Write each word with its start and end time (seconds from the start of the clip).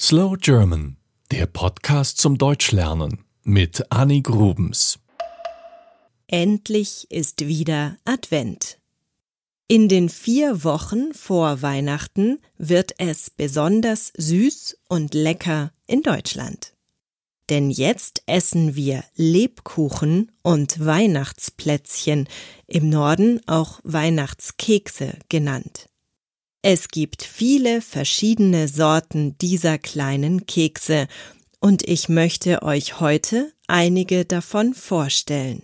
Slow 0.00 0.36
German, 0.36 0.96
der 1.30 1.46
Podcast 1.46 2.18
zum 2.18 2.36
Deutschlernen 2.36 3.24
mit 3.44 3.92
Annie 3.92 4.22
Grubens. 4.22 4.98
Endlich 6.26 7.08
ist 7.12 7.46
wieder 7.46 7.96
Advent. 8.04 8.80
In 9.68 9.88
den 9.88 10.08
vier 10.08 10.64
Wochen 10.64 11.14
vor 11.14 11.62
Weihnachten 11.62 12.40
wird 12.58 12.94
es 12.98 13.30
besonders 13.30 14.12
süß 14.16 14.78
und 14.88 15.14
lecker 15.14 15.72
in 15.86 16.02
Deutschland. 16.02 16.74
Denn 17.48 17.70
jetzt 17.70 18.24
essen 18.26 18.74
wir 18.74 19.04
Lebkuchen 19.14 20.32
und 20.42 20.84
Weihnachtsplätzchen, 20.84 22.28
im 22.66 22.90
Norden 22.90 23.40
auch 23.46 23.78
Weihnachtskekse 23.84 25.16
genannt. 25.28 25.88
Es 26.66 26.88
gibt 26.88 27.22
viele 27.22 27.82
verschiedene 27.82 28.68
Sorten 28.68 29.36
dieser 29.36 29.76
kleinen 29.76 30.46
Kekse, 30.46 31.08
und 31.60 31.86
ich 31.86 32.08
möchte 32.08 32.62
euch 32.62 33.00
heute 33.00 33.52
einige 33.66 34.24
davon 34.24 34.72
vorstellen. 34.72 35.62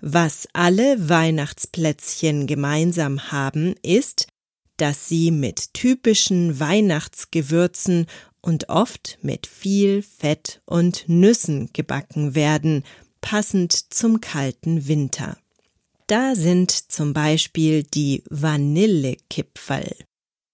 Was 0.00 0.48
alle 0.54 1.08
Weihnachtsplätzchen 1.08 2.48
gemeinsam 2.48 3.30
haben, 3.30 3.76
ist, 3.84 4.26
dass 4.76 5.08
sie 5.08 5.30
mit 5.30 5.72
typischen 5.72 6.58
Weihnachtsgewürzen 6.58 8.06
und 8.40 8.70
oft 8.70 9.20
mit 9.22 9.46
viel 9.46 10.02
Fett 10.02 10.62
und 10.64 11.08
Nüssen 11.08 11.70
gebacken 11.72 12.34
werden, 12.34 12.82
passend 13.20 13.94
zum 13.94 14.20
kalten 14.20 14.88
Winter. 14.88 15.38
Da 16.08 16.34
sind 16.34 16.72
zum 16.90 17.12
Beispiel 17.12 17.84
die 17.84 18.24
Vanillekipferl. 18.30 19.94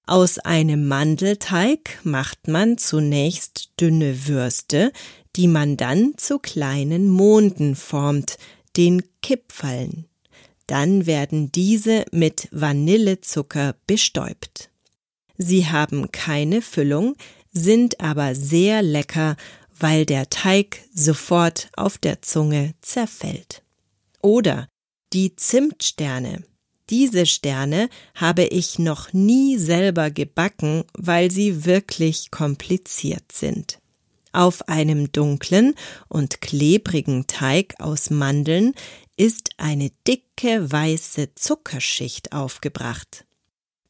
Aus 0.06 0.38
einem 0.38 0.86
Mandelteig 0.86 1.98
macht 2.02 2.46
man 2.46 2.76
zunächst 2.76 3.70
dünne 3.80 4.26
Würste, 4.26 4.92
die 5.34 5.48
man 5.48 5.78
dann 5.78 6.12
zu 6.18 6.38
kleinen 6.38 7.08
Monden 7.08 7.74
formt, 7.74 8.36
den 8.76 9.02
Kipferln. 9.22 10.04
Dann 10.66 11.06
werden 11.06 11.50
diese 11.52 12.04
mit 12.12 12.48
Vanillezucker 12.50 13.76
bestäubt. 13.86 14.70
Sie 15.38 15.66
haben 15.66 16.12
keine 16.12 16.60
Füllung, 16.60 17.16
sind 17.50 18.00
aber 18.00 18.34
sehr 18.34 18.82
lecker, 18.82 19.36
weil 19.78 20.04
der 20.04 20.28
Teig 20.28 20.80
sofort 20.94 21.70
auf 21.76 21.96
der 21.96 22.20
Zunge 22.20 22.74
zerfällt. 22.82 23.62
Oder 24.20 24.68
die 25.12 25.34
Zimtsterne. 25.34 26.44
Diese 26.90 27.24
Sterne 27.24 27.88
habe 28.14 28.44
ich 28.44 28.78
noch 28.78 29.12
nie 29.12 29.56
selber 29.56 30.10
gebacken, 30.10 30.84
weil 30.92 31.30
sie 31.30 31.64
wirklich 31.64 32.30
kompliziert 32.30 33.32
sind. 33.32 33.78
Auf 34.32 34.68
einem 34.68 35.12
dunklen 35.12 35.74
und 36.08 36.40
klebrigen 36.40 37.26
Teig 37.26 37.74
aus 37.78 38.10
Mandeln 38.10 38.74
ist 39.16 39.50
eine 39.58 39.90
dicke 40.06 40.70
weiße 40.70 41.34
Zuckerschicht 41.36 42.32
aufgebracht. 42.32 43.24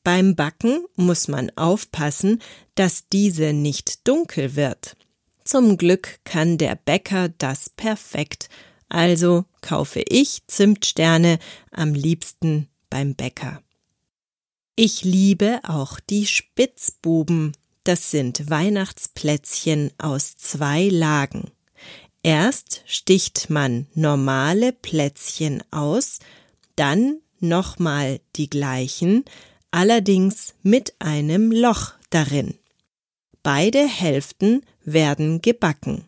Beim 0.04 0.36
Backen 0.36 0.84
muss 0.96 1.28
man 1.28 1.50
aufpassen, 1.56 2.42
dass 2.74 3.08
diese 3.08 3.54
nicht 3.54 4.06
dunkel 4.06 4.54
wird. 4.54 4.96
Zum 5.44 5.78
Glück 5.78 6.20
kann 6.24 6.58
der 6.58 6.74
Bäcker 6.76 7.30
das 7.30 7.70
perfekt, 7.70 8.50
also 8.90 9.46
kaufe 9.62 10.02
ich 10.06 10.46
Zimtsterne 10.46 11.38
am 11.70 11.94
liebsten 11.94 12.68
beim 12.94 13.16
Bäcker. 13.16 13.60
Ich 14.76 15.02
liebe 15.02 15.58
auch 15.64 15.98
die 15.98 16.28
Spitzbuben. 16.28 17.50
Das 17.82 18.12
sind 18.12 18.48
Weihnachtsplätzchen 18.48 19.90
aus 19.98 20.36
zwei 20.36 20.88
Lagen. 20.90 21.50
Erst 22.22 22.82
sticht 22.86 23.50
man 23.50 23.88
normale 23.94 24.72
Plätzchen 24.72 25.64
aus, 25.72 26.20
dann 26.76 27.18
nochmal 27.40 28.20
die 28.36 28.48
gleichen, 28.48 29.24
allerdings 29.72 30.54
mit 30.62 30.94
einem 31.00 31.50
Loch 31.50 31.94
darin. 32.10 32.54
Beide 33.42 33.88
Hälften 33.88 34.64
werden 34.84 35.42
gebacken. 35.42 36.04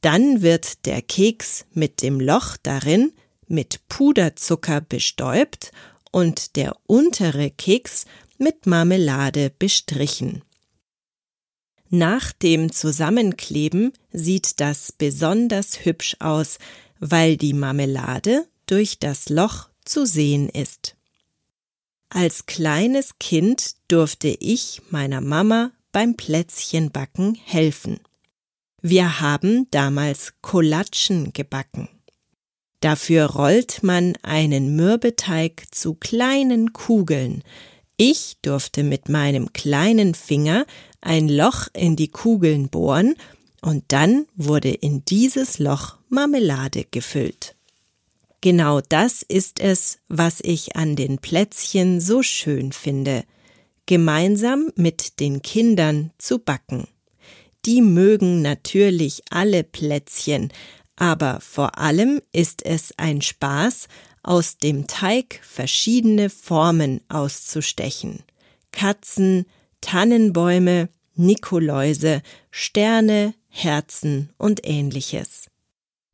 Dann 0.00 0.42
wird 0.42 0.86
der 0.86 1.02
Keks 1.02 1.66
mit 1.72 2.02
dem 2.02 2.18
Loch 2.18 2.56
darin 2.60 3.12
mit 3.48 3.80
Puderzucker 3.88 4.80
bestäubt 4.80 5.72
und 6.10 6.56
der 6.56 6.76
untere 6.86 7.50
Keks 7.50 8.06
mit 8.38 8.66
Marmelade 8.66 9.50
bestrichen. 9.58 10.42
Nach 11.90 12.32
dem 12.32 12.72
Zusammenkleben 12.72 13.92
sieht 14.12 14.60
das 14.60 14.92
besonders 14.92 15.84
hübsch 15.84 16.16
aus, 16.18 16.58
weil 16.98 17.36
die 17.36 17.52
Marmelade 17.52 18.46
durch 18.66 18.98
das 18.98 19.28
Loch 19.28 19.68
zu 19.84 20.06
sehen 20.06 20.48
ist. 20.48 20.96
Als 22.08 22.46
kleines 22.46 23.18
Kind 23.18 23.76
durfte 23.88 24.28
ich 24.28 24.82
meiner 24.90 25.20
Mama 25.20 25.72
beim 25.92 26.16
Plätzchenbacken 26.16 27.34
helfen. 27.34 28.00
Wir 28.80 29.20
haben 29.20 29.68
damals 29.70 30.34
Kolatschen 30.42 31.32
gebacken. 31.32 31.88
Dafür 32.84 33.30
rollt 33.30 33.82
man 33.82 34.12
einen 34.20 34.76
Mürbeteig 34.76 35.64
zu 35.70 35.94
kleinen 35.94 36.74
Kugeln. 36.74 37.42
Ich 37.96 38.36
durfte 38.42 38.82
mit 38.82 39.08
meinem 39.08 39.54
kleinen 39.54 40.14
Finger 40.14 40.66
ein 41.00 41.30
Loch 41.30 41.68
in 41.72 41.96
die 41.96 42.08
Kugeln 42.08 42.68
bohren 42.68 43.14
und 43.62 43.84
dann 43.88 44.26
wurde 44.36 44.68
in 44.68 45.02
dieses 45.06 45.58
Loch 45.58 45.96
Marmelade 46.10 46.84
gefüllt. 46.90 47.54
Genau 48.42 48.82
das 48.82 49.22
ist 49.22 49.60
es, 49.60 50.00
was 50.10 50.40
ich 50.42 50.76
an 50.76 50.94
den 50.94 51.16
Plätzchen 51.16 52.02
so 52.02 52.22
schön 52.22 52.70
finde, 52.72 53.24
gemeinsam 53.86 54.70
mit 54.76 55.20
den 55.20 55.40
Kindern 55.40 56.10
zu 56.18 56.38
backen. 56.38 56.86
Die 57.64 57.80
mögen 57.80 58.42
natürlich 58.42 59.22
alle 59.30 59.64
Plätzchen, 59.64 60.52
aber 60.96 61.40
vor 61.40 61.78
allem 61.78 62.20
ist 62.32 62.64
es 62.64 62.94
ein 62.96 63.20
Spaß, 63.22 63.88
aus 64.22 64.58
dem 64.58 64.86
Teig 64.86 65.40
verschiedene 65.42 66.30
Formen 66.30 67.00
auszustechen. 67.08 68.22
Katzen, 68.72 69.46
Tannenbäume, 69.80 70.88
Nikoläuse, 71.14 72.22
Sterne, 72.50 73.34
Herzen 73.48 74.30
und 74.38 74.66
ähnliches. 74.66 75.48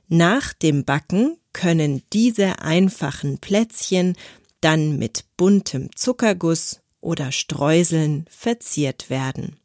Nach 0.09 0.53
dem 0.53 0.85
Backen 0.85 1.37
können 1.53 2.03
diese 2.13 2.59
einfachen 2.61 3.39
Plätzchen 3.39 4.17
dann 4.61 4.99
mit 4.99 5.25
buntem 5.37 5.95
Zuckerguss 5.95 6.81
oder 7.01 7.31
Streuseln 7.31 8.27
verziert 8.29 9.09
werden. 9.09 9.60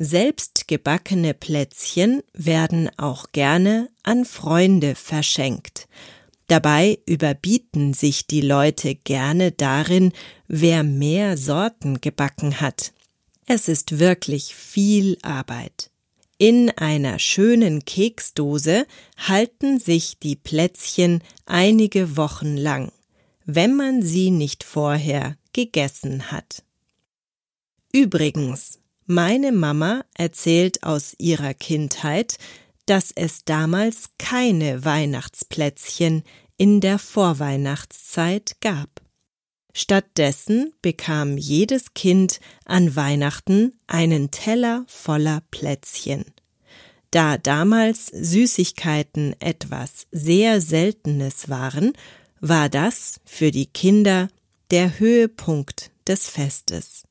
Selbstgebackene 0.00 1.34
Plätzchen 1.34 2.22
werden 2.32 2.88
auch 2.98 3.32
gerne 3.32 3.90
an 4.04 4.24
Freunde 4.24 4.94
verschenkt. 4.94 5.88
Dabei 6.46 7.00
überbieten 7.04 7.94
sich 7.94 8.28
die 8.28 8.40
Leute 8.40 8.94
gerne 8.94 9.50
darin, 9.50 10.12
wer 10.46 10.84
mehr 10.84 11.36
Sorten 11.36 12.00
gebacken 12.00 12.60
hat. 12.60 12.92
Es 13.46 13.66
ist 13.66 13.98
wirklich 13.98 14.54
viel 14.54 15.18
Arbeit. 15.22 15.90
In 16.38 16.70
einer 16.70 17.18
schönen 17.18 17.84
Keksdose 17.84 18.86
halten 19.16 19.80
sich 19.80 20.20
die 20.20 20.36
Plätzchen 20.36 21.24
einige 21.44 22.16
Wochen 22.16 22.56
lang, 22.56 22.92
wenn 23.44 23.74
man 23.74 24.02
sie 24.02 24.30
nicht 24.30 24.62
vorher 24.62 25.36
gegessen 25.52 26.30
hat. 26.30 26.62
Übrigens, 27.92 28.78
meine 29.08 29.52
Mama 29.52 30.04
erzählt 30.14 30.82
aus 30.82 31.14
ihrer 31.18 31.54
Kindheit, 31.54 32.36
dass 32.86 33.10
es 33.14 33.44
damals 33.44 34.10
keine 34.18 34.84
Weihnachtsplätzchen 34.84 36.22
in 36.58 36.80
der 36.80 36.98
Vorweihnachtszeit 36.98 38.56
gab. 38.60 39.00
Stattdessen 39.72 40.72
bekam 40.82 41.38
jedes 41.38 41.94
Kind 41.94 42.40
an 42.64 42.96
Weihnachten 42.96 43.72
einen 43.86 44.30
Teller 44.30 44.84
voller 44.88 45.42
Plätzchen. 45.50 46.24
Da 47.10 47.38
damals 47.38 48.06
Süßigkeiten 48.06 49.34
etwas 49.40 50.06
sehr 50.10 50.60
Seltenes 50.60 51.48
waren, 51.48 51.92
war 52.40 52.68
das 52.68 53.20
für 53.24 53.50
die 53.50 53.66
Kinder 53.66 54.28
der 54.70 54.98
Höhepunkt 54.98 55.90
des 56.06 56.28
Festes. 56.28 57.07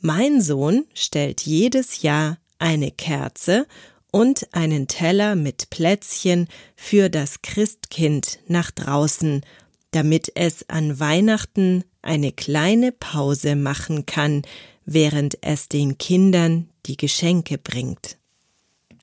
Mein 0.00 0.40
Sohn 0.40 0.86
stellt 0.94 1.42
jedes 1.42 2.02
Jahr 2.02 2.38
eine 2.60 2.92
Kerze 2.92 3.66
und 4.12 4.46
einen 4.52 4.86
Teller 4.86 5.34
mit 5.34 5.70
Plätzchen 5.70 6.48
für 6.76 7.10
das 7.10 7.42
Christkind 7.42 8.38
nach 8.46 8.70
draußen, 8.70 9.42
damit 9.90 10.30
es 10.36 10.68
an 10.68 11.00
Weihnachten 11.00 11.84
eine 12.00 12.30
kleine 12.30 12.92
Pause 12.92 13.56
machen 13.56 14.06
kann, 14.06 14.42
während 14.84 15.38
es 15.42 15.68
den 15.68 15.98
Kindern 15.98 16.68
die 16.86 16.96
Geschenke 16.96 17.58
bringt. 17.58 18.18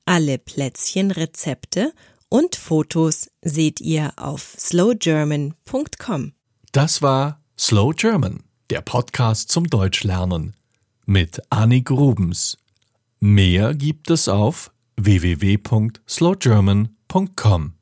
Alle 0.06 0.38
Plätzchenrezepte 0.38 1.92
und 2.30 2.56
Fotos 2.56 3.30
seht 3.42 3.82
ihr 3.82 4.14
auf 4.16 4.56
slowgerman.com. 4.58 6.32
Das 6.72 7.02
war 7.02 7.40
Slow 7.58 7.94
German, 7.94 8.44
der 8.70 8.80
Podcast 8.80 9.50
zum 9.50 9.68
Deutschlernen 9.68 10.56
mit 11.06 11.40
Annik 11.50 11.86
Grubens. 11.86 12.58
Mehr 13.20 13.74
gibt 13.74 14.10
es 14.10 14.28
auf 14.28 14.70
www.slowgerman.com. 14.96 17.75